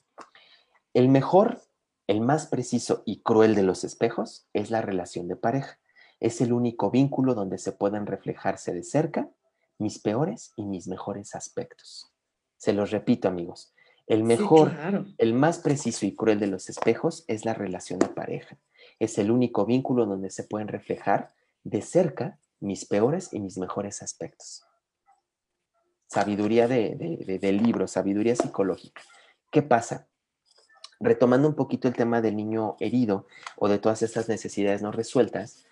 [0.93, 1.61] el mejor,
[2.07, 5.79] el más preciso y cruel de los espejos es la relación de pareja.
[6.19, 9.29] Es el único vínculo donde se pueden reflejarse de cerca
[9.79, 12.11] mis peores y mis mejores aspectos.
[12.57, 13.73] Se los repito, amigos.
[14.07, 15.05] El Sí, mejor, claro.
[15.17, 18.57] el más preciso y cruel de los espejos es la relación de pareja.
[18.99, 21.33] Es el único vínculo donde se pueden reflejar
[21.63, 24.63] de cerca mis peores y mis mejores aspectos.
[26.07, 26.95] Sabiduría de,
[27.39, 29.01] de- libro, sabiduría psicológica.
[29.49, 30.07] ¿Qué pasa?
[31.01, 35.65] Retomando un poquito el tema del niño herido o de todas estas necesidades no resueltas,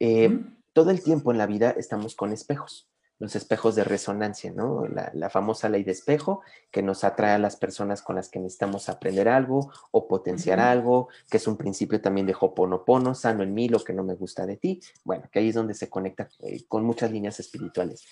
[0.00, 0.40] eh,
[0.72, 4.86] todo el tiempo en la vida estamos con espejos los espejos de resonancia, ¿no?
[4.86, 8.88] La, famosa ley de espejo que nos atrae a las personas con las que necesitamos
[8.88, 13.68] aprender algo o potenciar algo, que es un principio también de Hoponopono, sano en mí
[13.68, 14.80] lo que no me gusta de ti.
[15.04, 18.04] Bueno, que ahí es donde se conecta eh, con muchas líneas espirituales.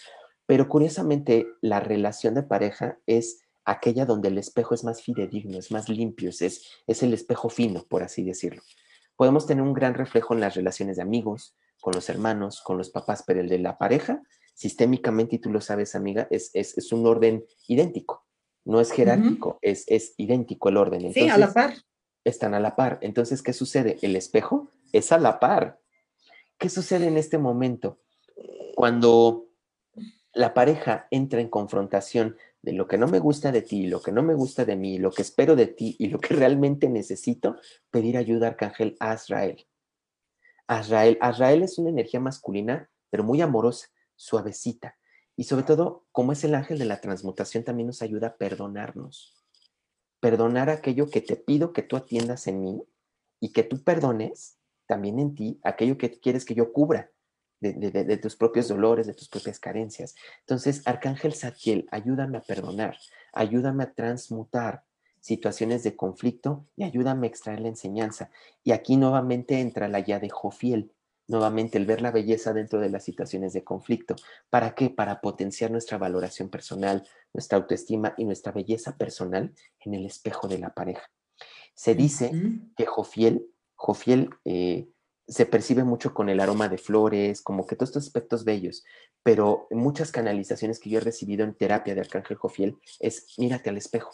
[0.46, 5.70] Pero curiosamente, la relación de pareja es aquella donde el espejo es más fidedigno, es
[5.70, 6.42] más limpio, es,
[6.86, 8.62] es el espejo fino, por así decirlo.
[9.16, 12.90] Podemos tener un gran reflejo en las relaciones de amigos, con los hermanos, con los
[12.90, 14.22] papás, pero el de la pareja
[14.54, 18.24] sistémicamente, y tú lo sabes, amiga, es, es, un orden idéntico.
[18.64, 21.12] No es jerárquico, es, es idéntico el orden.
[21.12, 21.74] sí, a la par.
[22.24, 22.98] Están a la par.
[23.02, 23.98] Entonces, ¿qué sucede?
[24.00, 25.80] El espejo es a la par.
[26.56, 28.00] ¿Qué sucede en este momento?
[28.74, 29.48] Cuando
[30.32, 34.10] la pareja entra en confrontación de lo que no me gusta de ti, lo que
[34.10, 37.56] no me gusta de mí, lo que espero de ti y lo que realmente necesito,
[37.90, 39.66] pedir ayuda Arcángel Azrael.
[40.66, 44.96] Azrael, Azrael es una energía masculina, pero muy amorosa suavecita.
[45.36, 49.44] Y sobre todo, como es el ángel de la transmutación, también nos ayuda a perdonarnos.
[50.20, 52.82] Perdonar aquello que te pido que tú atiendas en mí
[53.40, 57.10] y que tú perdones también en ti aquello que quieres que yo cubra
[57.72, 60.14] de, tus propios dolores, de tus propias carencias.
[60.40, 62.96] Entonces, Arcángel Satiel, ayúdame a perdonar,
[63.32, 64.84] ayúdame a transmutar
[65.20, 68.30] situaciones de conflicto y ayúdame a extraer la enseñanza.
[68.62, 70.92] Y aquí nuevamente entra la ya de Jofiel,
[71.26, 74.16] nuevamente el ver la belleza dentro de las situaciones de conflicto.
[74.50, 74.90] ¿Para qué?
[74.90, 80.58] Para potenciar nuestra valoración personal, nuestra autoestima y nuestra belleza personal en el espejo de
[80.58, 81.10] la pareja.
[81.74, 82.30] Se dice
[82.76, 84.88] que Jofiel, Jofiel eh,
[85.26, 88.84] se percibe mucho con el aroma de flores, como que todos estos aspectos bellos,
[89.22, 93.78] pero muchas canalizaciones que yo he recibido en terapia de Arcángel Jofiel es mírate al
[93.78, 94.10] espejo,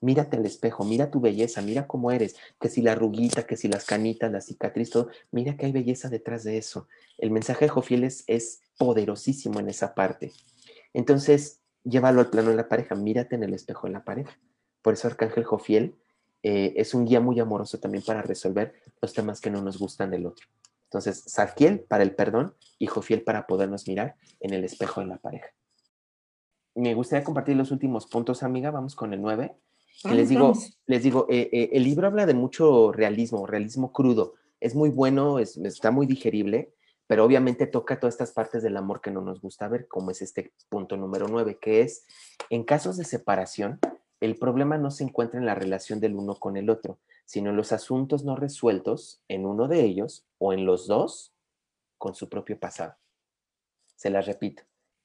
[0.00, 3.68] mírate al espejo, mira tu belleza, mira cómo eres, que si la ruguita, que si
[3.68, 6.88] las canitas, la cicatriz, todo, mira que hay belleza detrás de eso.
[7.18, 10.32] El mensaje de Jofiel es, poderosísimo en esa parte.
[10.94, 14.38] Entonces, llévalo al plano de la pareja, mírate en el espejo de la pareja.
[14.80, 15.96] Por eso Arcángel Jofiel
[16.42, 20.10] eh, es un guía muy amoroso también para resolver los temas que no nos gustan
[20.10, 20.46] del otro.
[20.84, 25.18] Entonces, Sarkiel para el perdón y Jofiel para podernos mirar en el espejo de la
[25.18, 25.48] pareja.
[26.74, 28.70] Me gustaría compartir los últimos puntos, amiga.
[28.70, 29.54] Vamos con el 9
[30.04, 30.54] les digo,
[30.86, 34.34] les digo eh, eh, el libro habla de mucho realismo, realismo crudo.
[34.58, 36.72] Es muy bueno, está muy digerible,
[37.06, 40.22] pero obviamente toca todas estas partes del amor que no nos gusta ver, como es
[40.22, 42.04] este punto número nueve, que es,
[42.50, 43.78] en casos de separación,
[44.20, 47.56] el problema no se encuentra en la relación del uno con el otro, sino en
[47.56, 51.32] los asuntos no resueltos en uno de ellos o en los dos
[51.96, 52.96] con su propio pasado.
[53.96, 54.62] Se las repito,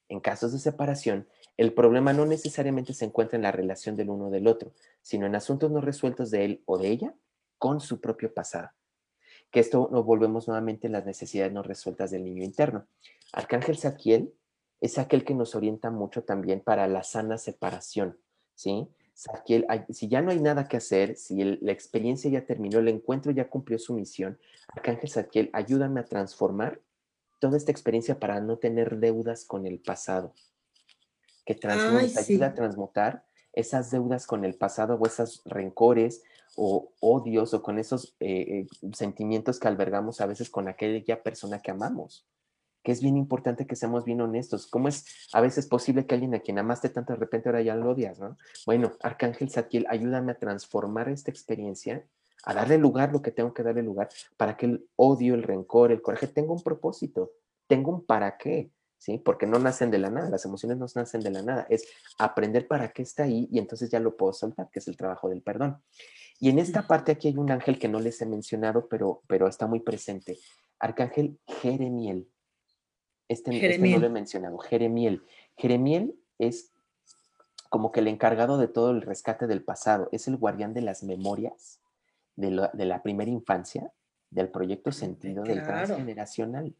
[0.08, 4.30] en casos de separación, el problema no necesariamente se encuentra en la relación del uno
[4.30, 7.14] del otro, sino en asuntos no resueltos de él o de ella
[7.58, 8.70] con su propio pasado.
[9.50, 12.86] Que esto nos volvemos nuevamente en las necesidades no resueltas del niño interno.
[13.32, 14.32] Arcángel Saquiel
[14.80, 18.18] es aquel que nos orienta mucho también para la sana separación,
[18.54, 18.88] ¿sí?
[19.16, 23.32] Saquiel, si ya no hay nada que hacer, si la experiencia ya terminó, el encuentro
[23.32, 26.82] ya cumplió su misión, Arcángel Saquiel, ayúdame a transformar
[27.38, 30.34] toda esta experiencia para no tener deudas con el pasado,
[31.46, 33.24] que transmuta, ayuda a transmutar
[33.54, 36.22] esas deudas con el pasado o esos rencores
[36.54, 41.60] o odios o con esos eh, eh, sentimientos que albergamos a veces con aquella persona
[41.60, 42.26] que amamos.
[42.86, 44.68] Que es bien importante que seamos bien honestos.
[44.68, 47.74] ¿Cómo es a veces posible que alguien a quien amaste tanto de repente ahora ya
[47.74, 48.36] lo odias, no?
[48.64, 52.06] Bueno, Arcángel Satiel, ayúdame a transformar esta experiencia,
[52.44, 55.90] a darle lugar lo que tengo que darle lugar para que el odio, el rencor,
[55.90, 57.32] el coraje tenga un propósito,
[57.66, 59.18] tenga un para qué ¿sí?
[59.18, 61.88] Porque no nacen de la nada, las emociones no nacen de la nada, es
[62.20, 65.28] aprender para qué está ahí y entonces ya lo puedo soltar, que es el trabajo
[65.28, 65.82] del perdón.
[66.38, 69.48] Y en esta parte aquí hay un ángel que no les he mencionado, pero, pero
[69.48, 70.38] está muy presente.
[70.78, 72.30] Arcángel Jeremiel.
[73.28, 75.22] Este, este no lo he mencionado, Jeremiel.
[75.56, 76.72] Jeremiel es
[77.68, 81.02] como que el encargado de todo el rescate del pasado, es el guardián de las
[81.02, 81.80] memorias
[82.36, 83.92] de la, primera infancia,
[84.30, 86.74] del proyecto sentido del transgeneracional.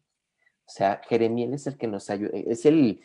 [0.65, 3.01] O sea, Jeremiel es el que nos ayuda, es el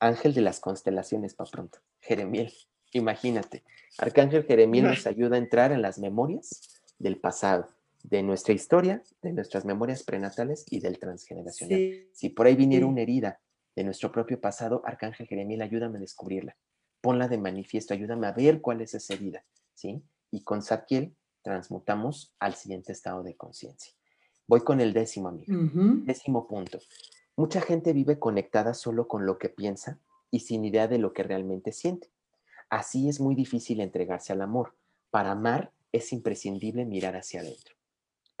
[0.00, 1.78] ángel de las constelaciones para pronto.
[2.00, 2.52] Jeremiel,
[2.92, 3.62] imagínate.
[3.98, 7.68] Arcángel Jeremiel nos ayuda a entrar en las memorias del pasado,
[8.02, 12.06] de nuestra historia, de nuestras memorias prenatales y del transgeneracional.
[12.12, 13.40] Si por ahí viniera una herida
[13.74, 16.56] de nuestro propio pasado, Arcángel Jeremiel, ayúdame a descubrirla.
[17.00, 20.02] Ponla de manifiesto, ayúdame a ver cuál es esa herida, ¿sí?
[20.30, 23.92] Y con Satkiel transmutamos al siguiente estado de conciencia.
[24.46, 25.52] Voy con el décimo, amigo.
[26.04, 26.78] Décimo punto.
[27.36, 29.98] Mucha gente vive conectada solo con lo que piensa
[30.30, 32.10] y sin idea de lo que realmente siente.
[32.68, 34.74] Así es muy difícil entregarse al amor.
[35.10, 37.74] Para amar es imprescindible mirar hacia adentro.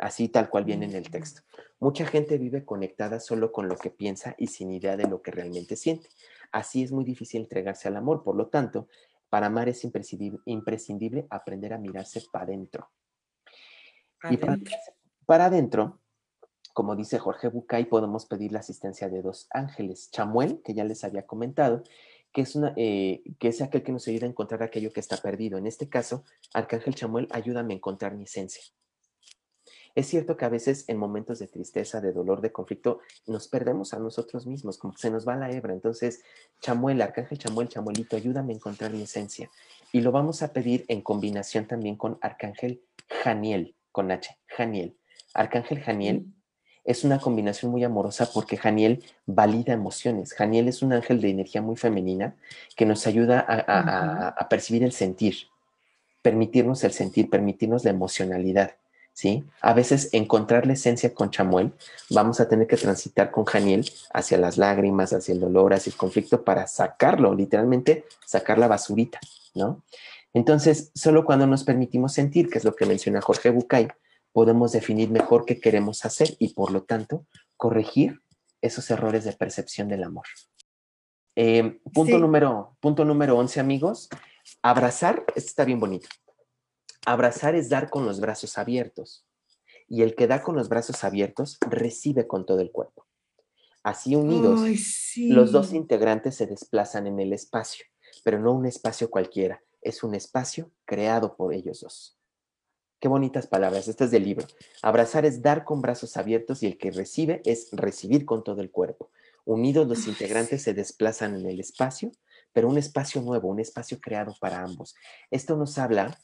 [0.02, 1.42] Así tal cual viene en el texto.
[1.78, 5.30] Mucha gente vive conectada solo con lo que piensa y sin idea de lo que
[5.30, 6.08] realmente siente.
[6.50, 8.88] Así es muy difícil entregarse al amor, por lo tanto,
[9.28, 12.90] para amar es imprescindible, aprender a mirarse para adentro.
[14.28, 14.38] Y
[15.24, 16.00] para adentro,
[16.72, 21.04] como dice Jorge Bucay, podemos pedir la asistencia de dos ángeles, Chamuel, que ya les
[21.04, 21.84] había comentado,
[22.32, 25.16] que es, una, eh, que es aquel que nos ayuda a encontrar aquello que está
[25.16, 25.58] perdido.
[25.58, 28.62] En este caso, Arcángel Chamuel, ayúdame a encontrar mi esencia.
[29.94, 33.92] Es cierto que a veces en momentos de tristeza, de dolor, de conflicto, nos perdemos
[33.92, 35.74] a nosotros mismos, como que se nos va la hebra.
[35.74, 36.22] Entonces,
[36.60, 39.50] Chamuel, Arcángel Chamuel, Chamuelito, ayúdame a encontrar mi esencia.
[39.92, 42.82] Y lo vamos a pedir en combinación también con Arcángel
[43.22, 44.96] Janiel, con H, Janiel.
[45.34, 46.26] Arcángel Janiel
[46.84, 50.32] es una combinación muy amorosa porque Janiel valida emociones.
[50.32, 52.34] Janiel es un ángel de energía muy femenina
[52.76, 55.36] que nos ayuda a, a percibir el sentir,
[56.22, 58.76] permitirnos el sentir, permitirnos la emocionalidad.
[59.12, 59.44] ¿Sí?
[59.60, 61.72] A veces encontrar la esencia con Chamuel,
[62.10, 65.96] vamos a tener que transitar con Janiel hacia las lágrimas, hacia el dolor, hacia el
[65.96, 69.20] conflicto para sacarlo, literalmente sacar la basurita,
[69.54, 69.82] ¿no?
[70.34, 73.88] Entonces, solo cuando nos permitimos sentir, que es lo que menciona Jorge Bucay,
[74.32, 78.22] podemos definir mejor qué queremos hacer y por lo tanto corregir
[78.62, 80.24] esos errores de percepción del amor.
[81.36, 84.08] Eh, punto, número, punto número 11, amigos.
[84.62, 86.08] Abrazar, esto está bien bonito.
[87.04, 89.26] Abrazar es dar con los brazos abiertos.
[89.88, 93.06] Y el que da con los brazos abiertos recibe con todo el cuerpo.
[93.82, 94.60] Así unidos,
[95.16, 97.84] los dos integrantes se desplazan en el espacio,
[98.24, 102.16] pero no un espacio cualquiera, es un espacio creado por ellos dos.
[103.00, 104.46] Qué bonitas palabras, este es del libro.
[104.80, 108.70] Abrazar es dar con brazos abiertos y el que recibe es recibir con todo el
[108.70, 109.10] cuerpo.
[109.44, 112.12] Unidos los integrantes se desplazan en el espacio,
[112.52, 114.94] pero un espacio nuevo, un espacio creado para ambos.
[115.32, 116.16] Esto nos habla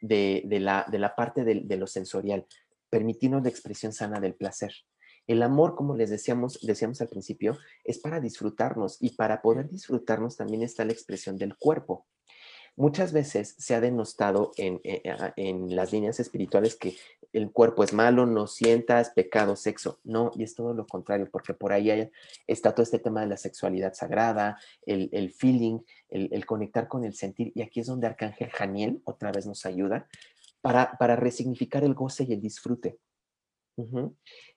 [0.00, 2.46] de, la, de la, parte de, de, lo sensorial,
[2.90, 4.72] permitirnos la expresión sana del placer.
[5.26, 10.36] El amor, como les decíamos, decíamos al principio, es para disfrutarnos y para poder disfrutarnos
[10.36, 12.06] también está la expresión del cuerpo.
[12.76, 15.02] Muchas veces se ha denostado en, eh,
[15.36, 16.94] en, las líneas espirituales que
[17.32, 19.98] el cuerpo es malo, no sientas pecado, sexo.
[20.04, 22.10] No, y es todo lo contrario, porque por ahí
[22.46, 25.78] está todo este tema de la sexualidad sagrada, el, el feeling,
[26.10, 27.50] el, el, conectar con el sentir.
[27.54, 30.06] Y aquí es donde Arcángel Janiel otra vez nos ayuda
[30.60, 32.98] para, para resignificar el goce y el disfrute.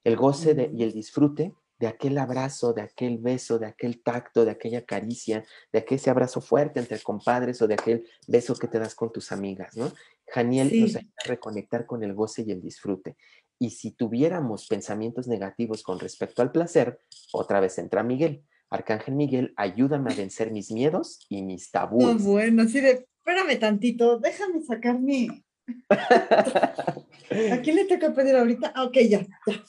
[0.04, 4.44] El goce de, y el disfrute de aquel abrazo, de aquel beso, de aquel tacto,
[4.44, 8.68] de aquella caricia, de aquel ese abrazo fuerte entre compadres o de aquel beso que
[8.68, 9.92] te das con tus amigas, ¿no?
[10.28, 13.16] Janiel nos ayuda a reconectar con el goce y el disfrute.
[13.58, 17.00] Y si tuviéramos pensamientos negativos con respecto al placer,
[17.34, 18.44] otra vez entra Miguel.
[18.70, 22.24] Arcángel Miguel, ayúdame a vencer mis miedos y mis tabúes.
[22.24, 25.28] bueno, así de, espérame tantito, déjame sacar mi...
[25.90, 28.72] ¿A quién le toca pedir ahorita?
[28.76, 29.64] Ah, ok, ya, ya.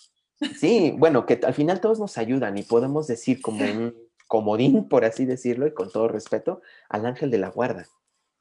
[0.59, 3.95] Sí, bueno, que al final todos nos ayudan y podemos decir como un
[4.27, 7.87] comodín, por así decirlo, y con todo respeto, al ángel de la guarda,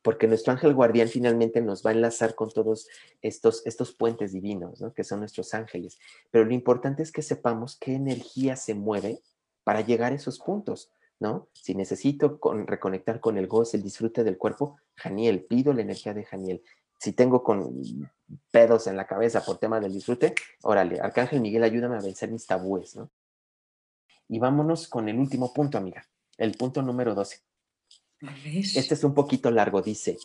[0.01, 2.87] porque nuestro ángel guardián finalmente nos va a enlazar con todos
[3.21, 4.93] estos, estos puentes divinos, ¿no?
[4.93, 5.97] que son nuestros ángeles.
[6.31, 9.21] Pero lo importante es que sepamos qué energía se mueve
[9.63, 11.49] para llegar a esos puntos, ¿no?
[11.53, 16.23] Si necesito reconectar con el goce, el disfrute del cuerpo, Janiel, pido la energía de
[16.23, 16.63] Janiel
[16.99, 18.11] si tengo con
[18.51, 22.45] pedos en la cabeza por tema del disfrute, órale, Arcángel Miguel, ayúdame a vencer mis
[22.45, 23.09] tabúes, ¿no?
[24.27, 26.05] Y vámonos con el último punto, amiga,
[26.37, 27.41] el punto número 12.
[28.43, 30.17] Este es un poquito largo, dice,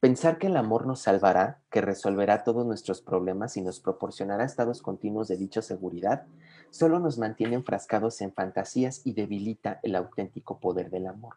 [0.00, 4.80] pensar que el amor nos salvará, que resolverá todos nuestros problemas y nos proporcionará estados
[4.80, 6.26] continuos de dicha seguridad,
[6.70, 11.36] solo nos mantiene enfrascados en fantasías y debilita el auténtico poder del amor.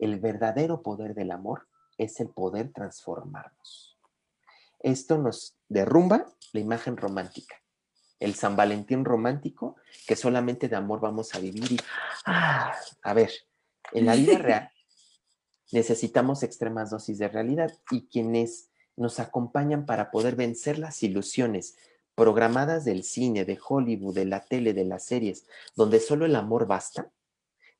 [0.00, 3.87] El verdadero poder del amor es el poder transformarnos.
[4.80, 7.56] Esto nos derrumba la imagen romántica,
[8.20, 11.72] el San Valentín romántico, que solamente de amor vamos a vivir.
[11.72, 11.80] Y,
[12.26, 13.30] ah, a ver,
[13.92, 14.70] en la vida real
[15.72, 21.76] necesitamos extremas dosis de realidad y quienes nos acompañan para poder vencer las ilusiones
[22.14, 26.66] programadas del cine, de Hollywood, de la tele, de las series, donde solo el amor
[26.66, 27.12] basta,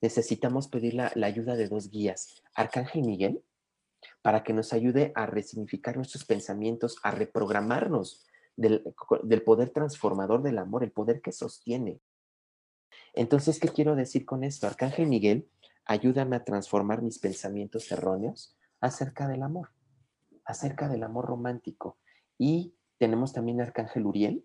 [0.00, 3.42] necesitamos pedir la, la ayuda de dos guías, Arcángel Miguel
[4.22, 8.82] para que nos ayude a resignificar nuestros pensamientos, a reprogramarnos del,
[9.44, 12.00] poder transformador del amor, el poder que sostiene.
[13.14, 14.66] Entonces, ¿qué quiero decir con esto?
[14.66, 15.48] Arcángel Miguel,
[15.84, 19.70] ayúdame a transformar mis pensamientos erróneos acerca del amor,
[20.44, 21.98] acerca del amor romántico.
[22.36, 24.44] Y tenemos también Arcángel Uriel,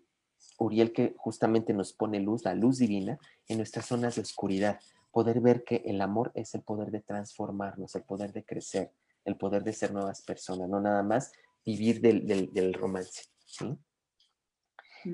[0.58, 3.18] Uriel que justamente nos pone luz, la luz divina,
[3.48, 4.78] en nuestras zonas de oscuridad,
[5.10, 8.92] poder ver que el amor es el poder de transformarnos, el poder de crecer,
[9.24, 11.32] el poder de ser nuevas personas, no nada más
[11.64, 13.22] vivir del, romance.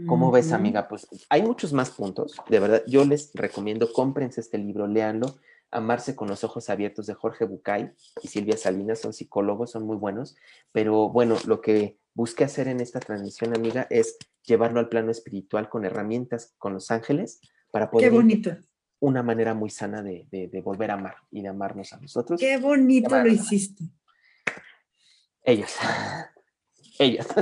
[0.06, 0.86] ¿Cómo ves, amiga?
[0.88, 2.36] Pues hay muchos más puntos.
[2.48, 5.36] De verdad, yo les recomiendo, cómprense este libro, léanlo.
[5.72, 7.92] Amarse con los ojos abiertos de Jorge Bucay
[8.22, 10.36] y Silvia Salinas, son psicólogos, son muy buenos.
[10.72, 15.68] Pero bueno, lo que busqué hacer en esta transmisión, amiga, es llevarlo al plano espiritual
[15.68, 17.40] con herramientas con los ángeles
[17.72, 18.56] para Qué poder bonito,
[18.98, 22.40] una manera muy sana de, de- de volver a amar y de amarnos a nosotros.
[22.40, 23.84] qué bonito Qué lo hiciste.
[25.44, 25.72] Ellos.
[26.98, 27.26] Ellos.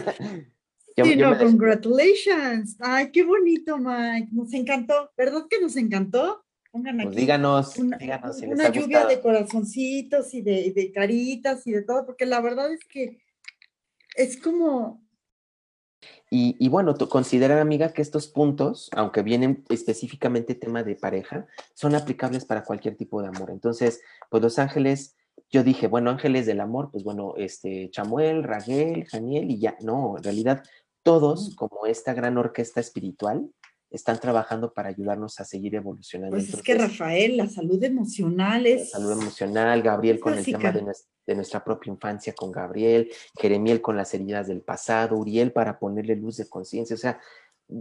[0.96, 2.76] Yo- Sí, yo no, congratulations.
[2.80, 4.30] Ay, qué bonito, Mike.
[4.32, 5.12] Nos encantó.
[5.16, 6.44] ¿Verdad que nos encantó?
[6.72, 9.08] Pongan pues aquí díganos, una, díganos si les una ha lluvia gustado.
[9.08, 13.20] de corazoncitos y de, de caritas y de todo, porque la verdad es que
[14.16, 15.06] es como,
[16.30, 21.94] Y, y bueno, considerar, amiga, que estos puntos, aunque vienen específicamente tema de pareja, son
[21.94, 23.50] aplicables para cualquier tipo de amor.
[23.50, 25.16] Entonces, pues los ángeles,
[25.50, 29.76] yo dije, bueno, ángeles del amor, pues bueno, este, Chamuel, Raguel, Janiel y ya.
[29.80, 30.62] No, en realidad,
[31.02, 33.50] todos, como esta gran orquesta espiritual,
[33.90, 36.36] están trabajando para ayudarnos a seguir evolucionando.
[36.36, 38.90] pues es que Rafael, la salud emocional la es...
[38.90, 43.96] salud emocional, Gabriel es con el tema de, nuestra propia infancia con Gabriel, Jeremiel con
[43.96, 47.18] las heridas del pasado, Uriel para ponerle luz de conciencia, o sea,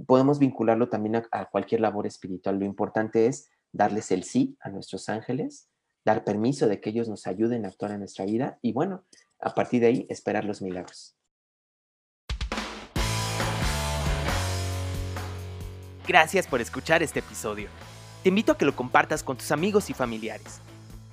[0.06, 2.58] podemos vincularlo también a, a cualquier labor espiritual.
[2.58, 5.70] Lo importante es darles el sí a nuestros ángeles,
[6.08, 9.04] dar permiso de que ellos nos ayuden a actuar en nuestra vida y bueno,
[9.42, 11.18] a partir de ahí esperar los milagros.
[16.08, 17.68] Gracias por escuchar este episodio.
[18.24, 20.62] Te invito a que lo compartas con tus amigos y familiares.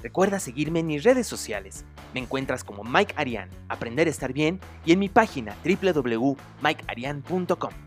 [0.01, 1.85] Recuerda seguirme en mis redes sociales.
[2.13, 7.84] Me encuentras como Mike Arian, Aprender a estar bien, y en mi página www.mikearian.com.